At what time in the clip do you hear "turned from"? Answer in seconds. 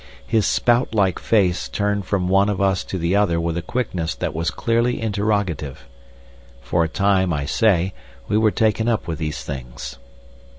1.69-2.27